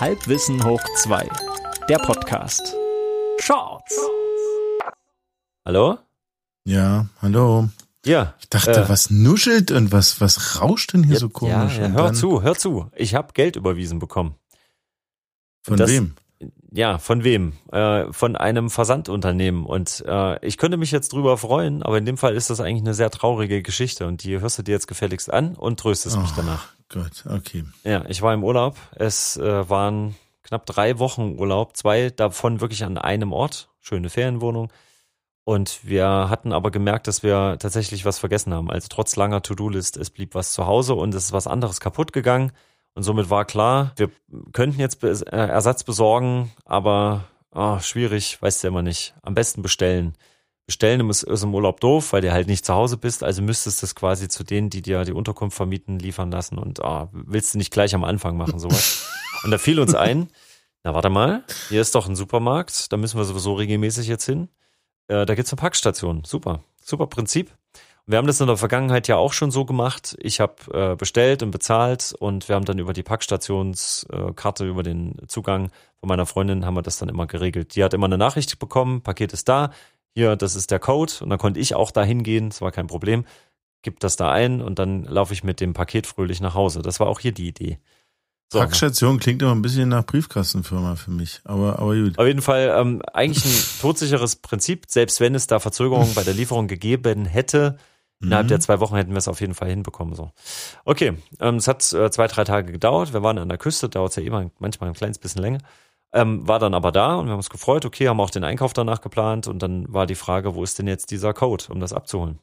[0.00, 1.28] Halbwissen hoch 2,
[1.88, 2.74] der Podcast.
[3.40, 3.98] Shorts.
[5.64, 5.98] Hallo?
[6.64, 7.68] Ja, hallo.
[8.04, 8.34] Ja.
[8.40, 11.78] Ich dachte, äh, was nuschelt und was, was rauscht denn hier so Ja, komisch?
[11.78, 12.90] ja, Und hör zu, hör zu.
[12.94, 14.34] Ich habe Geld überwiesen bekommen.
[15.62, 16.14] Von das- wem?
[16.72, 17.52] Ja, von wem?
[17.72, 19.64] Äh, von einem Versandunternehmen.
[19.64, 22.82] Und äh, ich könnte mich jetzt drüber freuen, aber in dem Fall ist das eigentlich
[22.82, 26.30] eine sehr traurige Geschichte und die hörst du dir jetzt gefälligst an und tröstest mich
[26.32, 26.36] Oh.
[26.36, 26.68] danach.
[26.94, 27.64] Gott, okay.
[27.82, 28.76] Ja, ich war im Urlaub.
[28.94, 33.68] Es äh, waren knapp drei Wochen Urlaub, zwei davon wirklich an einem Ort.
[33.80, 34.70] Schöne Ferienwohnung.
[35.42, 38.70] Und wir hatten aber gemerkt, dass wir tatsächlich was vergessen haben.
[38.70, 42.12] Also trotz langer To-Do-List, es blieb was zu Hause und es ist was anderes kaputt
[42.12, 42.52] gegangen.
[42.94, 44.10] Und somit war klar, wir
[44.52, 49.14] könnten jetzt äh, Ersatz besorgen, aber ah, schwierig, weißt du ja immer nicht.
[49.22, 50.14] Am besten bestellen.
[50.66, 53.22] Bestellen ist, ist im Urlaub doof, weil du halt nicht zu Hause bist.
[53.22, 56.56] Also müsstest du es quasi zu denen, die dir die Unterkunft vermieten, liefern lassen.
[56.56, 59.06] Und ah, willst du nicht gleich am Anfang machen, sowas.
[59.44, 60.28] und da fiel uns ein,
[60.82, 64.48] na warte mal, hier ist doch ein Supermarkt, da müssen wir sowieso regelmäßig jetzt hin.
[65.08, 66.24] Äh, da gibt's eine Packstation.
[66.24, 67.54] Super, super Prinzip.
[68.06, 70.14] Wir haben das in der Vergangenheit ja auch schon so gemacht.
[70.20, 75.16] Ich habe äh, bestellt und bezahlt und wir haben dann über die Packstationskarte, über den
[75.26, 77.74] Zugang von meiner Freundin, haben wir das dann immer geregelt.
[77.76, 79.70] Die hat immer eine Nachricht bekommen, Paket ist da,
[80.14, 82.86] hier, das ist der Code und dann konnte ich auch da hingehen, das war kein
[82.86, 83.24] Problem.
[83.82, 86.80] Gib das da ein und dann laufe ich mit dem Paket fröhlich nach Hause.
[86.80, 87.78] Das war auch hier die Idee.
[88.52, 92.18] So, Packstation klingt immer ein bisschen nach Briefkastenfirma für mich, aber, aber gut.
[92.18, 96.34] Auf jeden Fall ähm, eigentlich ein todsicheres Prinzip, selbst wenn es da Verzögerungen bei der
[96.34, 97.76] Lieferung gegeben hätte.
[98.22, 98.48] Innerhalb Mhm.
[98.48, 100.14] der zwei Wochen hätten wir es auf jeden Fall hinbekommen.
[100.14, 100.30] So.
[100.84, 103.12] Okay, ähm, es hat äh, zwei, drei Tage gedauert.
[103.12, 105.58] Wir waren an der Küste, dauert es ja immer manchmal ein kleines bisschen länger.
[106.14, 107.84] Ähm, war dann aber da und wir haben uns gefreut.
[107.84, 110.86] Okay, haben auch den Einkauf danach geplant und dann war die Frage, wo ist denn
[110.86, 112.38] jetzt dieser Code, um das abzuholen?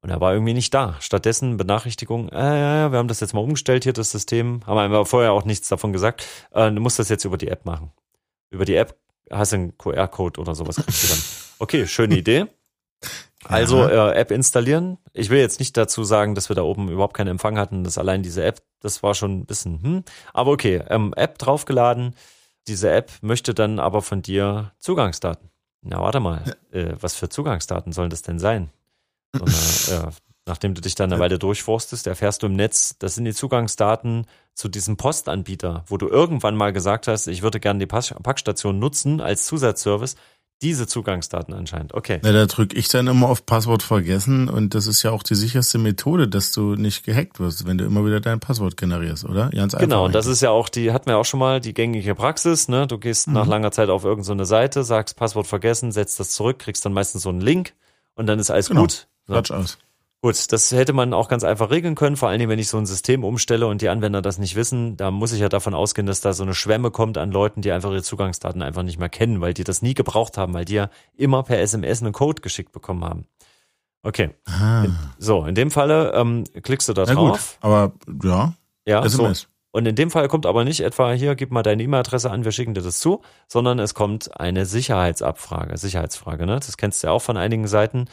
[0.00, 0.96] Und er war irgendwie nicht da.
[1.00, 4.60] Stattdessen Benachrichtigung, äh, ja, ja, wir haben das jetzt mal umgestellt hier, das System.
[4.66, 6.26] Haben wir vorher auch nichts davon gesagt.
[6.52, 7.92] Äh, du musst das jetzt über die App machen.
[8.50, 8.96] Über die App
[9.30, 10.80] hast du einen QR-Code oder sowas.
[11.58, 12.46] Okay, schöne Idee.
[13.44, 14.98] Also äh, App installieren.
[15.12, 17.84] Ich will jetzt nicht dazu sagen, dass wir da oben überhaupt keinen Empfang hatten.
[17.84, 20.04] Das allein diese App, das war schon ein bisschen, hm.
[20.32, 22.14] Aber okay, ähm, App draufgeladen.
[22.68, 25.50] Diese App möchte dann aber von dir Zugangsdaten.
[25.82, 26.42] Na, warte mal.
[26.72, 28.70] Äh, was für Zugangsdaten sollen das denn sein?
[29.32, 30.10] So eine, äh,
[30.46, 34.26] nachdem du dich dann eine Weile durchforstest, erfährst du im Netz, das sind die Zugangsdaten
[34.54, 39.20] zu diesem Postanbieter, wo du irgendwann mal gesagt hast, ich würde gerne die Packstation nutzen
[39.20, 40.16] als Zusatzservice.
[40.62, 41.92] Diese Zugangsdaten anscheinend.
[41.92, 42.18] Okay.
[42.22, 45.34] Na, da drücke ich dann immer auf Passwort vergessen und das ist ja auch die
[45.34, 49.50] sicherste Methode, dass du nicht gehackt wirst, wenn du immer wieder dein Passwort generierst, oder?
[49.50, 49.86] Ganz einfach.
[49.86, 52.68] Genau, und das ist ja auch die, hatten wir auch schon mal, die gängige Praxis,
[52.68, 52.86] ne?
[52.86, 56.30] Du gehst nach langer Zeit auf irgendeine so eine Seite, sagst Passwort vergessen, setzt das
[56.30, 57.74] zurück, kriegst dann meistens so einen Link
[58.14, 58.80] und dann ist alles Genau.
[58.82, 59.08] gut.
[59.26, 59.76] Quatsch aus.
[60.26, 62.78] Gut, das hätte man auch ganz einfach regeln können, vor allen Dingen, wenn ich so
[62.78, 66.08] ein System umstelle und die Anwender das nicht wissen, da muss ich ja davon ausgehen,
[66.08, 69.08] dass da so eine Schwemme kommt an Leuten, die einfach ihre Zugangsdaten einfach nicht mehr
[69.08, 72.42] kennen, weil die das nie gebraucht haben, weil die ja immer per SMS einen Code
[72.42, 73.26] geschickt bekommen haben.
[74.02, 74.86] Okay, Ah.
[75.18, 77.58] so, in dem Falle ähm, klickst du da Na gut, drauf.
[77.60, 77.92] aber
[78.24, 78.54] ja,
[78.84, 79.22] Ja, so.
[79.26, 79.46] SMS.
[79.70, 82.50] Und in dem Fall kommt aber nicht etwa hier, gib mal deine E-Mail-Adresse an, wir
[82.50, 86.56] schicken dir das zu, sondern es kommt eine Sicherheitsabfrage, Sicherheitsfrage, ne?
[86.56, 88.06] Das kennst du ja auch von einigen Seiten.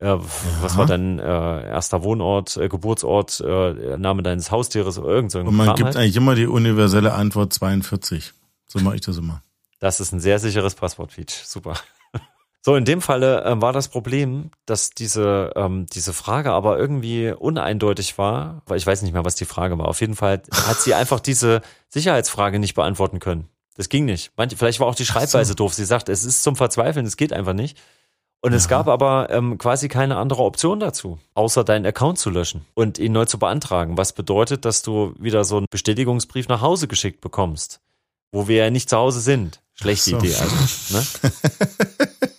[0.00, 0.16] Äh,
[0.62, 5.40] Was war dein äh, erster Wohnort, äh, Geburtsort, äh, Name deines Haustieres oder irgend so
[5.40, 5.96] Und man Kram gibt halt.
[5.96, 8.32] eigentlich immer die universelle Antwort 42.
[8.66, 9.42] So mache ich das immer.
[9.78, 11.42] Das ist ein sehr sicheres Passwort, Peach.
[11.44, 11.74] Super.
[12.62, 17.30] So, in dem Falle äh, war das Problem, dass diese, ähm, diese Frage aber irgendwie
[17.30, 19.88] uneindeutig war, weil ich weiß nicht mehr, was die Frage war.
[19.88, 23.48] Auf jeden Fall hat sie einfach diese Sicherheitsfrage nicht beantworten können.
[23.76, 24.32] Das ging nicht.
[24.36, 25.72] Manche, vielleicht war auch die Schreibweise doof.
[25.72, 27.78] Sie sagt, es ist zum Verzweifeln, es geht einfach nicht.
[28.42, 28.70] Und es Ja.
[28.70, 33.12] gab aber ähm, quasi keine andere Option dazu, außer deinen Account zu löschen und ihn
[33.12, 33.98] neu zu beantragen.
[33.98, 37.80] Was bedeutet, dass du wieder so einen Bestätigungsbrief nach Hause geschickt bekommst,
[38.32, 39.60] wo wir ja nicht zu Hause sind.
[39.74, 40.16] Schlechte so.
[40.18, 40.56] Idee also.
[40.96, 41.06] Ne?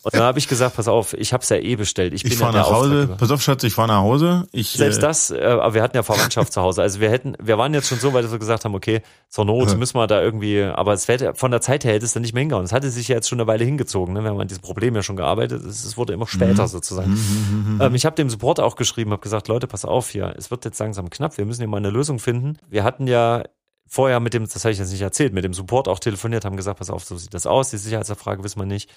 [0.04, 2.14] Und dann habe ich gesagt, pass auf, ich habe es ja eh bestellt.
[2.14, 2.90] Ich, Ich fahre nach Hause.
[2.90, 3.18] Auftraggeber.
[3.18, 4.48] Pass auf, Schatz, ich fahre nach Hause.
[4.52, 6.82] Ich, Selbst äh, das, äh, aber wir hatten ja Verwandtschaft zu Hause.
[6.82, 9.46] Also wir hätten, wir waren jetzt schon so weit, dass wir gesagt haben, okay, zur
[9.46, 12.22] Not müssen wir da irgendwie, aber es hätte, von der Zeit her hätte es dann
[12.24, 12.66] nicht mehr hingehauen.
[12.66, 14.24] Es hatte sich ja jetzt schon eine Weile hingezogen, ne?
[14.24, 15.64] Wir haben an diesem Problem ja schon gearbeitet.
[15.64, 17.12] Es, es wurde immer später sozusagen.
[17.12, 17.80] Mhm.
[17.80, 20.66] Ähm, ich habe dem Support auch geschrieben, habe gesagt, Leute, pass auf hier, es wird
[20.66, 22.58] jetzt langsam knapp, wir müssen hier mal eine Lösung finden.
[22.68, 23.44] Wir hatten ja
[23.88, 26.56] vorher mit dem, das habe ich jetzt nicht erzählt, mit dem Support auch telefoniert, haben
[26.56, 28.90] gesagt, pass auf, so sieht das aus, die Sicherheitsabfrage wissen wir nicht.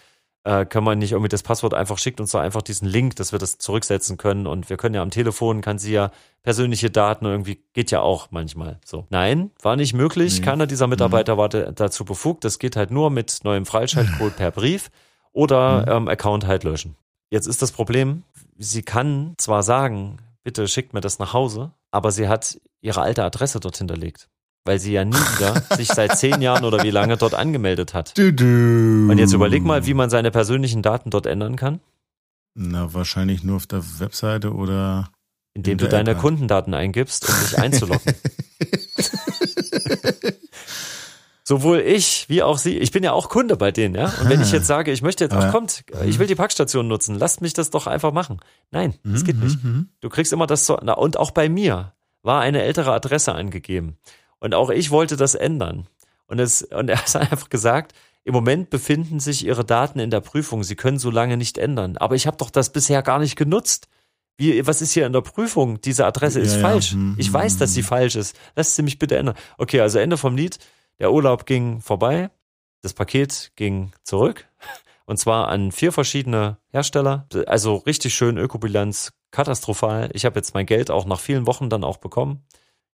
[0.47, 3.33] Äh, können wir nicht irgendwie das Passwort einfach schickt uns doch einfach diesen Link, dass
[3.33, 6.11] wir das zurücksetzen können und wir können ja am Telefon, kann sie ja
[6.43, 9.07] persönliche Daten irgendwie, geht ja auch manchmal so.
[9.09, 10.45] Nein, war nicht möglich, Nee.
[10.45, 14.51] keiner dieser Mitarbeiter war da- dazu befugt, das geht halt nur mit neuem Freischaltcode per
[14.51, 14.91] Brief
[15.33, 16.97] oder ähm, Account halt löschen.
[17.31, 18.23] Jetzt ist das Problem,
[18.59, 23.25] sie kann zwar sagen, bitte schickt mir das nach Hause, aber sie hat ihre alte
[23.25, 24.29] Adresse dort hinterlegt.
[24.65, 28.17] Weil sie ja nie wieder sich seit zehn Jahren oder wie lange dort angemeldet hat.
[28.17, 28.45] Du, du.
[29.11, 31.81] Und jetzt überleg mal, wie man seine persönlichen Daten dort ändern kann,
[32.55, 35.11] Na, wahrscheinlich nur auf der Webseite oder.
[35.55, 36.23] indem In du deine App, ja.
[36.23, 38.15] Kundendaten eingibst, um dich einzuloggen.
[41.47, 42.79] Sowohl ich wie auch sie.
[42.79, 44.07] Ich bin ja auch Kunde bei denen, ja.
[44.07, 47.19] Und wenn ich jetzt sage, ich möchte jetzt, ach kommt, ich will die Packstation nutzen,
[47.19, 48.41] lasst mich das doch einfach machen.
[48.71, 49.63] Nein, das geht nicht.
[49.63, 49.91] Mhm.
[50.01, 53.99] Du kriegst immer das so, na, und auch bei mir war eine ältere Adresse angegeben.
[54.45, 55.87] Und auch ich wollte das ändern.
[56.27, 57.95] Und es, und er hat einfach gesagt,
[58.25, 60.63] im Moment befinden sich Ihre Daten in der Prüfung.
[60.65, 61.97] Sie können so lange nicht ändern.
[61.97, 63.89] Aber ich habe doch das bisher gar nicht genutzt.
[64.37, 65.81] Wie, was ist hier in der Prüfung?
[65.81, 66.69] Diese Adresse ist Ja, ja.
[66.69, 66.93] falsch.
[66.93, 67.87] Hm, Ich hm, weiß, dass sie hm.
[67.87, 68.37] falsch ist.
[68.55, 69.35] Lasst sie mich bitte ändern.
[69.57, 70.59] Okay, also Ende vom Lied.
[70.99, 72.29] Der Urlaub ging vorbei.
[72.83, 74.47] Das Paket ging zurück.
[75.07, 77.27] Und zwar an vier verschiedene Hersteller.
[77.47, 80.11] Also richtig schön Ökobilanz, katastrophal.
[80.13, 82.45] Ich habe jetzt mein Geld auch nach vielen Wochen dann auch bekommen.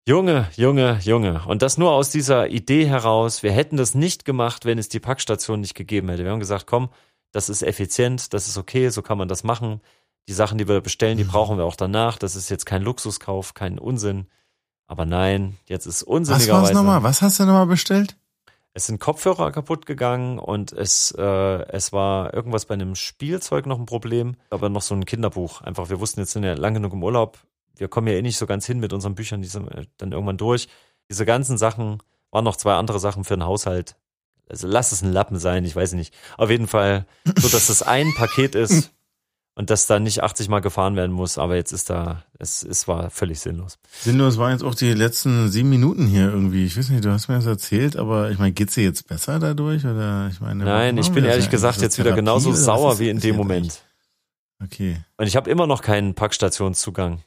[0.08, 1.42] Junge, Junge, Junge.
[1.46, 3.42] Und das nur aus dieser Idee heraus.
[3.42, 6.24] Wir hätten das nicht gemacht, wenn es die Packstation nicht gegeben hätte.
[6.24, 6.88] Wir haben gesagt, komm,
[7.32, 9.80] das ist effizient, das ist okay, so kann man das machen.
[10.28, 12.18] Die Sachen, die wir bestellen, die brauchen wir auch danach.
[12.18, 14.26] Das ist jetzt kein Luxuskauf, kein Unsinn.
[14.86, 16.74] Aber nein, jetzt ist Was war's unsinnigerweise.
[16.74, 17.02] nochmal?
[17.02, 18.16] Was hast du nochmal bestellt?
[18.72, 23.78] Es sind Kopfhörer kaputt gegangen und es, äh, es war irgendwas bei einem Spielzeug noch
[23.78, 25.60] ein Problem, aber noch so ein Kinderbuch.
[25.62, 27.38] Einfach, wir wussten jetzt sind ja lang genug im Urlaub.
[27.80, 30.12] Wir kommen ja eh nicht so ganz hin mit unseren Büchern, die sind äh, dann
[30.12, 30.68] irgendwann durch.
[31.08, 31.98] Diese ganzen Sachen
[32.30, 33.96] waren noch zwei andere Sachen für den Haushalt.
[34.48, 36.14] Also lass es ein Lappen sein, ich weiß nicht.
[36.36, 37.06] Auf jeden Fall,
[37.38, 38.92] so dass es ein Paket ist
[39.54, 41.38] und dass da nicht 80 Mal gefahren werden muss.
[41.38, 43.78] Aber jetzt ist da, es, es war völlig sinnlos.
[44.02, 46.66] Sinnlos waren jetzt auch die letzten sieben Minuten hier irgendwie.
[46.66, 49.38] Ich weiß nicht, du hast mir das erzählt, aber ich meine, geht's dir jetzt besser
[49.38, 49.86] dadurch?
[49.86, 52.98] Oder ich meine, Nein, ich bin das ehrlich gesagt das jetzt wieder Therapie genauso sauer
[52.98, 53.82] wie in das dem Moment.
[54.62, 54.98] Okay.
[55.16, 57.22] Und ich habe immer noch keinen Packstationszugang.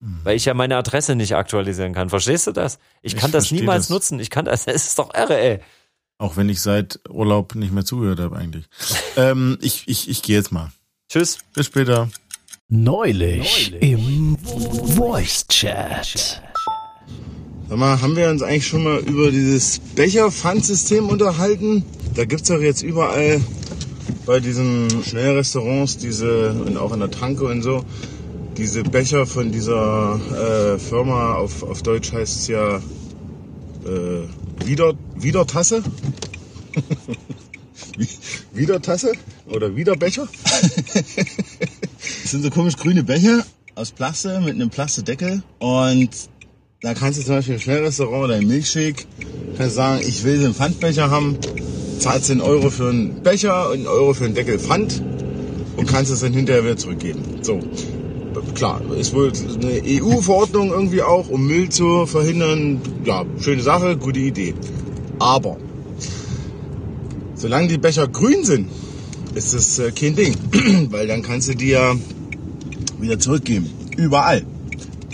[0.00, 0.20] Hm.
[0.24, 2.08] Weil ich ja meine Adresse nicht aktualisieren kann.
[2.08, 2.78] Verstehst du das?
[3.02, 3.90] Ich kann Ich das versteh niemals das.
[3.90, 4.20] nutzen.
[4.20, 5.60] Ich kann das, es ist doch irre, ey.
[6.18, 8.66] Auch wenn ich seit Urlaub nicht mehr zugehört habe eigentlich.
[9.16, 10.70] ähm, ich ich, ich gehe jetzt mal.
[11.08, 11.38] Tschüss.
[11.54, 12.08] Bis später.
[12.68, 16.40] Neulich im Voice Chat.
[17.68, 21.84] Sag mal, haben wir uns eigentlich schon mal über dieses Becher-Pfandsystem unterhalten?
[22.14, 23.40] Da gibt's doch jetzt überall
[24.26, 27.84] bei diesen Schnellrestaurants diese und auch in der Tanke und so
[28.56, 30.20] diese Becher von dieser
[30.74, 35.82] äh, Firma auf, auf Deutsch heißt es ja äh, Wieder, Wiedertasse.
[37.96, 38.08] Wie-
[38.52, 39.12] Wiedertasse
[39.48, 40.28] oder Wiederbecher.
[42.22, 43.44] Das sind so komisch grüne Becher
[43.74, 46.08] aus Plaste mit einem Plastedeckel und
[46.80, 49.04] da kannst du zum Beispiel im Schnellrestaurant oder im Milkshake
[49.58, 51.38] kannst sagen, ich will den Pfandbecher haben,
[51.98, 55.02] zahlst 10 Euro für einen Becher und einen Euro für einen Deckel Pfand
[55.76, 57.22] und kannst es dann hinterher wieder zurückgeben.
[57.42, 57.60] So.
[58.54, 59.32] Klar, ist wohl
[59.62, 62.80] eine EU-Verordnung irgendwie auch, um Müll zu verhindern.
[63.04, 64.54] Ja, schöne Sache, gute Idee.
[65.18, 65.56] Aber
[67.34, 68.68] solange die Becher grün sind,
[69.34, 70.34] ist das äh, kein Ding.
[70.90, 71.94] Weil dann kannst du die ja
[72.98, 73.70] wieder zurückgeben.
[73.96, 74.44] Überall.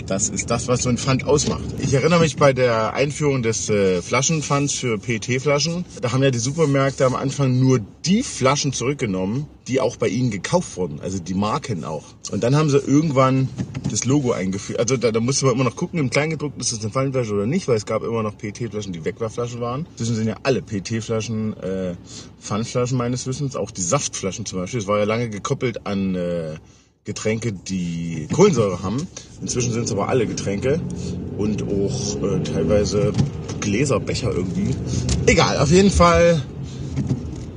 [0.07, 1.63] Das ist das, was so ein Pfand ausmacht.
[1.79, 5.83] Ich erinnere mich bei der Einführung des äh, Flaschenpfands für PET-Flaschen.
[6.01, 10.31] Da haben ja die Supermärkte am Anfang nur die Flaschen zurückgenommen, die auch bei ihnen
[10.31, 11.01] gekauft wurden.
[11.01, 12.05] Also die Marken auch.
[12.31, 13.49] Und dann haben sie irgendwann
[13.91, 14.79] das Logo eingeführt.
[14.79, 17.45] Also da, da musste man immer noch gucken im Kleingedruckten, ist das eine Pfandflasche oder
[17.45, 19.87] nicht, weil es gab immer noch PET-Flaschen, die Wegwerfflaschen waren.
[19.97, 21.95] Zwischen sind ja alle PET-Flaschen äh,
[22.39, 24.79] Pfandflaschen meines Wissens, auch die Saftflaschen zum Beispiel.
[24.79, 26.15] Es war ja lange gekoppelt an...
[26.15, 26.55] Äh,
[27.07, 29.07] Getränke, die Kohlensäure haben.
[29.41, 30.81] Inzwischen sind es aber alle Getränke
[31.37, 33.13] und auch äh, teilweise
[33.61, 34.75] Gläser, Becher irgendwie.
[35.25, 36.43] Egal, auf jeden Fall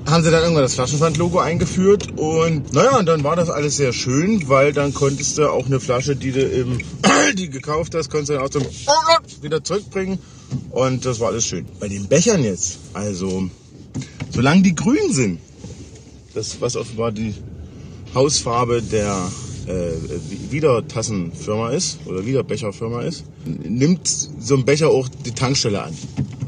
[0.07, 3.93] haben sie dann irgendwann das Flaschenpfand-Logo eingeführt und naja, und dann war das alles sehr
[3.93, 6.79] schön, weil dann konntest du auch eine Flasche, die du im
[7.35, 8.63] die gekauft hast, konntest du dann aus dem
[9.43, 10.21] wieder zurückbringen
[10.71, 11.67] und das war alles schön.
[11.81, 13.51] Bei den Bechern jetzt, also
[14.31, 15.41] solange die grün sind,
[16.35, 17.35] das was offenbar die
[18.15, 19.31] Hausfarbe der
[19.67, 19.93] äh,
[20.51, 25.95] Wiedertassenfirma ist oder Wiederbecherfirma ist, nimmt so ein Becher auch die Tankstelle an.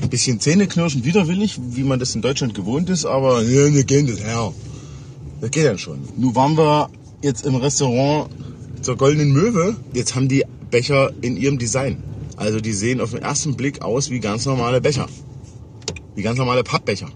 [0.01, 4.09] Ein bisschen Zähneknirschen widerwillig, wie man das in Deutschland gewohnt ist, aber ja, wir kennen
[4.09, 4.53] das her.
[5.41, 6.01] Das geht dann schon.
[6.17, 6.91] Nun waren wir
[7.23, 8.29] jetzt im Restaurant
[8.81, 9.77] zur Goldenen Möwe.
[9.93, 12.03] Jetzt haben die Becher in ihrem Design.
[12.37, 15.07] Also die sehen auf den ersten Blick aus wie ganz normale Becher.
[16.15, 17.09] Wie ganz normale Pappbecher.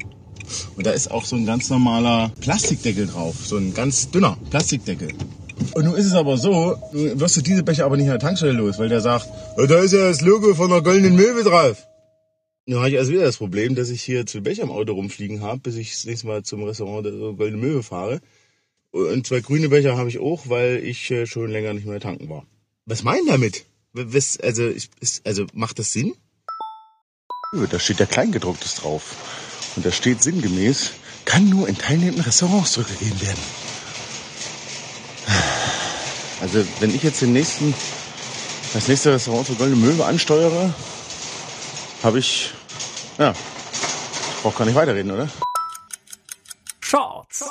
[0.76, 3.36] Und da ist auch so ein ganz normaler Plastikdeckel drauf.
[3.44, 5.08] So ein ganz dünner Plastikdeckel.
[5.74, 8.18] Und nun ist es aber so, nun wirst du diese Becher aber nicht an der
[8.18, 9.26] Tankstelle los, weil der sagt,
[9.56, 11.86] "Ja, da ist ja das Logo von der goldenen Möwe drauf.
[12.66, 15.40] Nun habe ich also wieder das Problem, dass ich hier zwei Becher im Auto rumfliegen
[15.40, 18.20] habe, bis ich das nächste Mal zum Restaurant der Goldene Möwe fahre.
[18.90, 22.28] Und zwei grüne Becher habe ich auch, weil ich äh, schon länger nicht mehr tanken
[22.28, 22.44] war.
[22.84, 23.66] Was meinen damit?
[23.92, 24.70] Was, also,
[25.24, 26.14] also macht das Sinn?
[27.70, 29.14] Da steht der Kleingedrucktes drauf.
[29.76, 30.92] Und da steht sinngemäß,
[31.24, 33.38] kann nur in teilnehmenden Restaurants zurückgegeben werden.
[36.40, 37.74] Also wenn ich jetzt den nächsten,
[38.74, 40.72] das nächste Restaurant zur Goldene Möwe ansteuere,
[42.02, 42.50] habe ich,
[43.18, 45.28] ja, ich brauche gar nicht weiterreden, oder?
[46.80, 47.44] Shorts.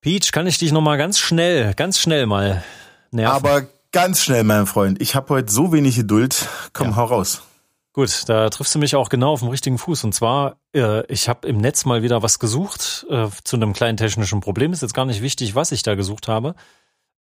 [0.00, 2.62] Peach, kann ich dich noch mal ganz schnell, ganz schnell mal
[3.10, 3.34] nerven?
[3.34, 5.00] Aber ganz schnell, mein Freund.
[5.02, 6.46] Ich habe heute so wenig Geduld.
[6.72, 6.96] Komm, Ja.
[6.96, 7.42] hau raus.
[7.98, 10.04] Gut, da triffst du mich auch genau auf dem richtigen Fuß.
[10.04, 13.96] Und zwar, äh, ich habe im Netz mal wieder was gesucht äh, zu einem kleinen
[13.96, 14.72] technischen Problem.
[14.72, 16.54] Ist jetzt gar nicht wichtig, was ich da gesucht habe.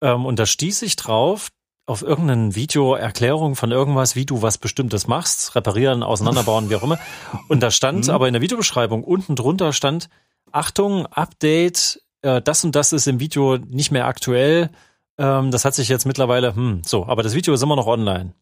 [0.03, 1.51] Ähm, und da stieß ich drauf
[1.87, 6.83] auf irgendein Video Erklärung von irgendwas, wie du was Bestimmtes machst, reparieren, auseinanderbauen, wie auch
[6.83, 6.99] immer.
[7.47, 10.09] Und da stand aber in der Videobeschreibung unten drunter stand,
[10.51, 14.71] Achtung, Update, äh, das und das ist im Video nicht mehr aktuell.
[15.19, 18.35] Ähm, das hat sich jetzt mittlerweile, hm, so, aber das Video ist immer noch online.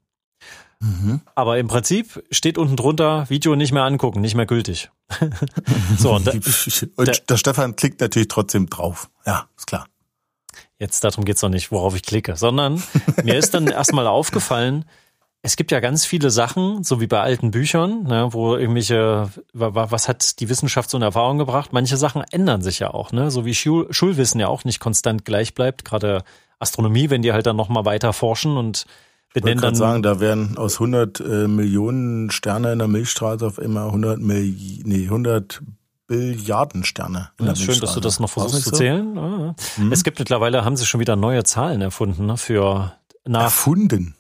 [1.35, 4.91] Aber im Prinzip steht unten drunter, Video nicht mehr angucken, nicht mehr gültig.
[5.99, 6.33] so, und da,
[6.97, 9.09] Und der- der Stefan klickt natürlich trotzdem drauf.
[9.27, 9.87] Ja, ist klar.
[10.79, 12.83] jetzt darum geht's noch nicht, worauf ich klicke, sondern
[13.23, 14.85] mir ist dann erstmal aufgefallen,
[15.45, 19.75] es gibt ja ganz viele Sachen, so wie bei alten Büchern, ne, wo irgendwelche, wa-
[19.75, 21.73] wa- was hat die Wissenschaft so in Erfahrung gebracht?
[21.73, 23.31] Manche Sachen ändern sich ja auch, ne?
[23.33, 26.23] So wie Schul Schulwissen ja auch nicht konstant gleich bleibt, gerade
[26.61, 28.87] Astronomie, wenn die halt dann nochmal weiter forschen und
[29.35, 33.59] benennen gerade dann sagen, da werden aus 100 äh, Millionen Sterne in der Milchstraße auf
[33.59, 35.63] immer 100 Milli nee, 100
[36.07, 37.31] Billiarden Sterne.
[37.39, 39.17] In Ja, schön, dass du das noch versuchst zu nicht zählen.
[39.17, 39.85] Ah, ja.
[39.91, 42.93] Es gibt mittlerweile, haben sie schon wieder neue Zahlen erfunden ne, für
[43.25, 43.31] so?
[43.31, 44.15] nach Erfunden.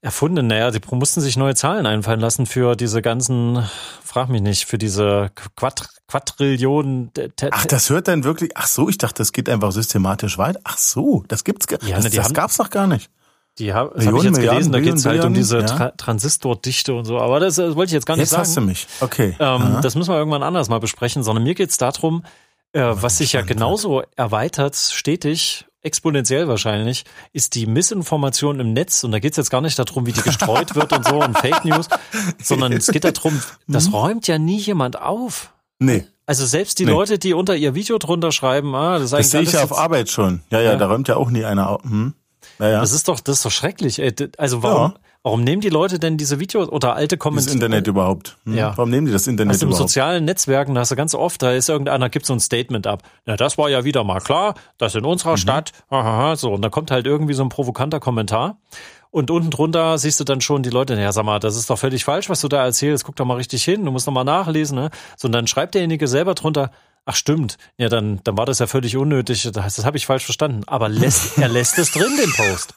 [0.00, 0.46] erfunden.
[0.46, 3.64] Naja, sie mussten sich neue Zahlen einfallen lassen für diese ganzen,
[4.04, 7.10] frag mich nicht, für diese Quadr Quadrillionen.
[7.50, 8.52] Ach, das hört dann wirklich.
[8.54, 10.60] Ach so, ich dachte, das geht einfach systematisch weiter.
[10.62, 13.10] Ach so, das gibt's gar Ja, das, ne, die das haben- gab's noch gar nicht.
[13.58, 15.66] Die ha- das habe ich Millionen, jetzt gelesen, da Milliarden, geht's halt um diese ja.
[15.66, 17.18] Tra Transistordichte und so.
[17.18, 18.42] Aber das, äh, wollte ich jetzt gar nicht Jetzt sagen.
[18.42, 18.86] hast du mich.
[19.00, 19.36] Okay.
[19.38, 22.24] Ähm, das müssen wir irgendwann anders mal besprechen, sondern mir geht's darum,
[22.72, 29.04] äh, was sich ja genauso erweitert, stetig, exponentiell wahrscheinlich, ist die Missinformation im Netz.
[29.04, 31.64] Und da geht's jetzt gar nicht darum, wie die gestreut wird und so und Fake
[31.64, 31.88] News,
[32.42, 33.94] sondern es geht darum, das Mhm.
[33.94, 35.52] räumt ja nie jemand auf.
[35.78, 36.92] nee, Also selbst die Nee.
[36.92, 39.78] Leute, die unter ihr Video drunter schreiben, ah, das das sehe ich ja auf jetzt-
[39.78, 40.40] Arbeit schon.
[40.50, 40.76] Ja, ja, Ja.
[40.78, 41.82] da räumt ja auch nie einer auf.
[41.84, 42.14] Hm.
[42.58, 43.98] Naja, Das ist doch, das ist doch schrecklich.
[44.00, 44.14] Ey.
[44.14, 44.94] D- Also warum, Ja.
[45.22, 47.54] warum nehmen die Leute denn diese Videos oder alte das Kommentare?
[47.54, 48.36] Internet überhaupt.
[48.44, 48.56] Hm.
[48.56, 48.72] Ja.
[48.76, 49.88] Warum nehmen die das Internet Also im überhaupt?
[49.90, 53.02] sozialen Netzwerken, da hast du ganz oft, da ist irgendeiner, gibt so ein Statement ab.
[53.26, 56.52] Ja, das war ja wieder mal klar, das in unserer Stadt, hahaha, so.
[56.52, 58.58] Und da kommt halt irgendwie so ein provokanter Kommentar.
[59.10, 61.78] Und unten drunter siehst du dann schon die Leute, ja, sag mal, das ist doch
[61.78, 64.24] völlig falsch, was du da erzählst, guck doch mal richtig hin, du musst doch mal
[64.24, 64.90] nachlesen, ne?
[65.16, 66.72] So, und dann schreibt derjenige selber drunter,
[67.04, 70.24] ach stimmt, ja, dann, dann war das ja völlig unnötig, das, das habe ich falsch
[70.24, 70.62] verstanden.
[70.66, 72.74] Aber lässt, er lässt es drin, den Post.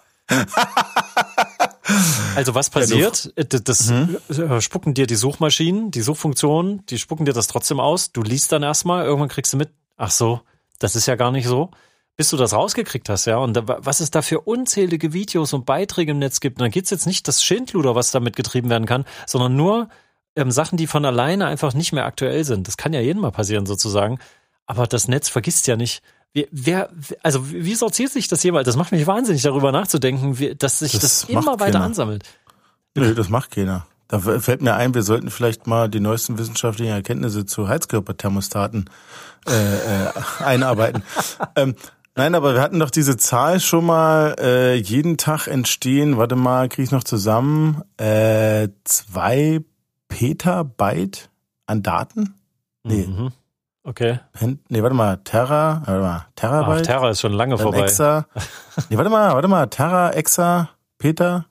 [2.36, 3.32] Also was passiert?
[3.36, 7.80] Äh, Das, das äh, spucken dir die Suchmaschinen, die Suchfunktionen, die spucken dir das trotzdem
[7.80, 8.12] aus.
[8.12, 10.42] Du liest dann erstmal, irgendwann kriegst du mit, ach so,
[10.80, 11.72] das ist ja gar nicht so.
[12.18, 13.38] Bis du das rausgekriegt hast, ja.
[13.38, 16.58] Und da, was es da für unzählige Videos und Beiträge im Netz gibt.
[16.58, 19.90] Und dann geht's jetzt nicht das Schindluder, was damit getrieben werden kann, sondern nur
[20.38, 22.68] ähm, Sachen, die von alleine einfach nicht mehr aktuell sind.
[22.68, 24.20] Das kann ja jedem mal passieren, sozusagen.
[24.66, 26.02] Aber das Netz vergisst ja nicht.
[26.34, 28.66] Wer, wer, also wie sortiert sich das jemals?
[28.66, 31.86] Das macht mich wahnsinnig, darüber nachzudenken, wie, dass sich das, Das immer weiter keiner.
[31.86, 32.24] ansammelt.
[32.96, 33.88] Nö, das macht keiner.
[34.08, 38.90] Da fällt mir ein, wir sollten vielleicht mal die neuesten wissenschaftlichen Erkenntnisse zu Heizkörperthermostaten
[39.50, 41.04] äh, äh, einarbeiten.
[41.56, 41.76] ähm,
[42.16, 46.70] nein, aber wir hatten doch diese Zahl schon mal, äh, jeden Tag entstehen, warte mal,
[46.70, 49.62] kriege ich noch zusammen, äh, zwei
[50.08, 51.30] Petabyte
[51.66, 52.36] an Daten?
[52.84, 53.32] Nee, Mhm.
[53.84, 54.20] Okay.
[54.68, 56.86] Nee, warte mal, Terra, warte mal, Ach, Terabyte?
[56.86, 57.84] Terra ist schon lange vorbei.
[57.84, 58.26] Exa.
[58.90, 61.46] Nee, warte mal, warte mal, Terra, Exa, Peter?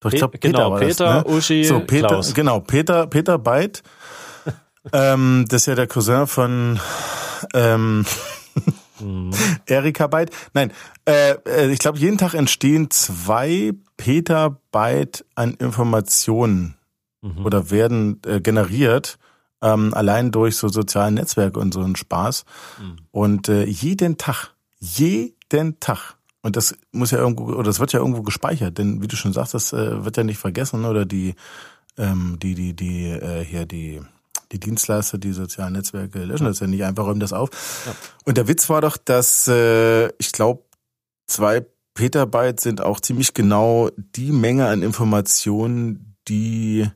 [0.00, 1.36] Doch, ich Pe- glaub, Peter genau, war Peter, das, ne?
[1.36, 2.32] Uschi, so, Peter, Klaus.
[2.34, 3.82] genau, Peter, Peter Byte.
[4.94, 6.80] ähm, das ist ja der Cousin von
[7.54, 8.04] ähm,
[8.98, 9.30] Mhm.
[9.66, 10.30] Erika Byte.
[10.54, 10.72] Nein,
[11.06, 16.75] äh, äh, ich glaube, jeden Tag entstehen zwei Petabyte an Informationen
[17.26, 17.44] Mhm.
[17.44, 19.18] oder werden äh, generiert,
[19.62, 22.44] ähm, allein durch so soziale Netzwerke und so einen Spaß.
[22.80, 22.96] Mhm.
[23.10, 26.14] Und äh, jeden Tag, jeden Tag.
[26.42, 29.32] Und das muss ja irgendwo, oder das wird ja irgendwo gespeichert, denn wie du schon
[29.32, 31.34] sagst, das äh, wird ja nicht vergessen, oder die,
[31.98, 34.00] ähm, die, die, die, äh, hier die,
[34.52, 37.50] die Dienstleister, die sozialen Netzwerke löschen das ja nicht einfach, räumen das auf.
[38.24, 40.62] Und der Witz war doch, dass äh, ich glaube,
[41.26, 46.86] zwei Petabyte sind auch ziemlich genau die Menge an Informationen, die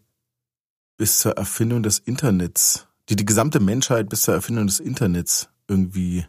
[1.00, 6.26] bis zur Erfindung des Internets, die die gesamte Menschheit bis zur Erfindung des Internets irgendwie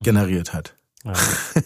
[0.00, 0.76] generiert hat.
[1.04, 1.12] Ja.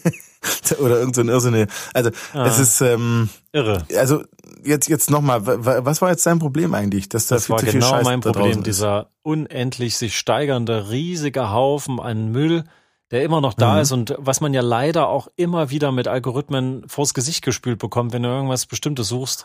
[0.78, 1.66] Oder irgend so ein Irrsinne.
[1.93, 2.47] Also Ah.
[2.47, 3.85] es ist, ähm, Irre.
[3.95, 4.25] also
[4.64, 7.11] jetzt jetzt nochmal, was war jetzt dein Problem eigentlich?
[7.11, 10.88] Dass da Das viel war zu viel genau Scheiß mein Problem, dieser unendlich sich steigernde
[10.88, 12.64] riesige Haufen an Müll,
[13.11, 13.81] der immer noch da Mhm.
[13.83, 18.14] ist und was man ja leider auch immer wieder mit Algorithmen vors Gesicht gespült bekommt,
[18.14, 19.45] wenn du irgendwas Bestimmtes suchst.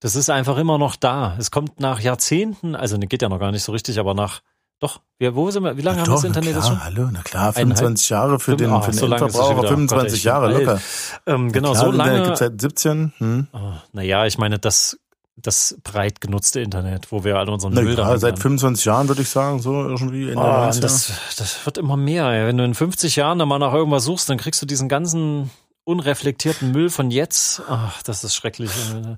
[0.00, 1.34] Das ist einfach immer noch da.
[1.38, 4.40] Es kommt nach Jahrzehnten, also ne, geht ja noch gar nicht so richtig, aber nach,
[4.78, 6.84] doch, wir, wo sind wir, wie lange Ja, haben wir das Internet klar, schon?
[6.84, 9.68] hallo, na klar, Eineinhalb- 25 Jahre für den, Ah, für den so Endverbraucher, wieder.
[9.68, 10.80] 25 Gott, ich Jahre locker.
[11.26, 12.22] Ähm, genau, Klar, so lange.
[12.24, 13.12] gibt's seit 17.
[13.18, 13.46] Hm.
[13.54, 13.58] Oh,
[13.92, 14.98] naja, ich meine, das,
[15.36, 19.22] das breit genutzte Internet, wo wir alle unseren Na Müll da seit 25 Jahren würde
[19.22, 20.80] ich sagen, so irgendwie Ende Oh, 90er.
[20.80, 22.26] das, das wird immer mehr.
[22.46, 25.50] Wenn du in 50 Jahren dann mal nach irgendwas suchst, dann kriegst du diesen ganzen
[25.86, 27.62] unreflektierten Müll von jetzt.
[27.68, 28.70] Ach, das ist schrecklich.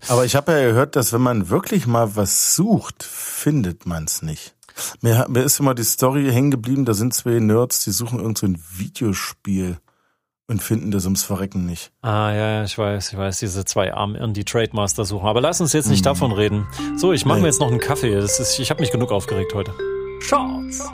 [0.08, 4.22] Aber ich habe ja gehört, dass wenn man wirklich mal was sucht, findet man es
[4.22, 4.54] nicht.
[5.00, 8.38] Mir, mir ist immer die Story hängen geblieben, da sind zwei Nerds, die suchen irgend
[8.38, 9.78] so ein Videospiel
[10.46, 11.90] und finden das ums Verrecken nicht.
[12.02, 15.26] Ah, ja, ja, ich weiß, ich weiß, diese zwei Armen, die Trademaster suchen.
[15.26, 16.04] Aber lass uns jetzt nicht Hm.
[16.12, 16.66] davon reden.
[16.96, 17.42] So, ich mache Nee.
[17.42, 18.14] mir jetzt noch einen Kaffee.
[18.14, 19.72] Das ist, ich habe mich genug aufgeregt heute.
[20.20, 20.88] Schatz.